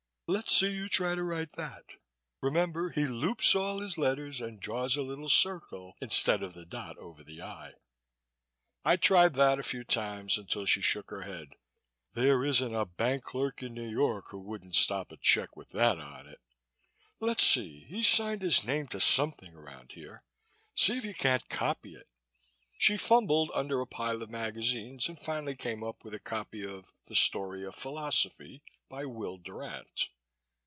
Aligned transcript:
Let's 0.33 0.55
see 0.55 0.71
you 0.71 0.87
try 0.87 1.13
to 1.13 1.23
write 1.25 1.57
that. 1.57 1.83
Remember 2.39 2.91
he 2.91 3.03
loops 3.03 3.53
all 3.53 3.79
his 3.79 3.97
letters 3.97 4.39
and 4.39 4.61
draws 4.61 4.95
a 4.95 5.01
little 5.01 5.27
circle 5.27 5.93
instead 5.99 6.41
of 6.41 6.55
a 6.55 6.63
dot 6.63 6.97
over 6.99 7.21
the 7.21 7.41
'i'." 7.41 7.73
I 8.85 8.95
tried 8.95 9.33
that 9.33 9.59
a 9.59 9.63
few 9.63 9.83
times 9.83 10.37
until 10.37 10.65
she 10.65 10.79
shook 10.81 11.09
her 11.11 11.23
head. 11.23 11.55
"There 12.13 12.45
isn't 12.45 12.73
a 12.73 12.85
bank 12.85 13.23
clerk 13.23 13.61
in 13.61 13.73
New 13.73 13.89
York 13.89 14.29
who 14.29 14.39
wouldn't 14.39 14.75
stop 14.77 15.11
a 15.11 15.17
check 15.17 15.57
with 15.57 15.71
that 15.71 15.99
on 15.99 16.27
it. 16.27 16.39
Let's 17.19 17.45
see, 17.45 17.83
he 17.89 18.01
signed 18.01 18.41
his 18.41 18.63
name 18.63 18.87
to 18.87 19.01
something 19.01 19.53
around 19.53 19.91
here. 19.91 20.21
See 20.75 20.97
if 20.97 21.03
you 21.03 21.13
can't 21.13 21.49
copy 21.49 21.93
it." 21.95 22.09
She 22.77 22.95
fumbled 22.95 23.51
under 23.53 23.81
a 23.81 23.85
pile 23.85 24.21
of 24.23 24.31
magazines 24.31 25.09
and 25.09 25.19
finally 25.19 25.57
came 25.57 25.83
up 25.83 26.05
with 26.05 26.13
a 26.13 26.21
copy 26.21 26.65
of 26.65 26.93
"The 27.07 27.15
Story 27.15 27.65
of 27.65 27.75
Philosophy" 27.75 28.63
by 28.87 29.03
Will 29.03 29.37
Durant. 29.37 30.07